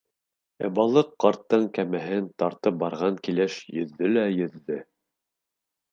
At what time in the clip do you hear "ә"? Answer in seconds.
0.67-0.69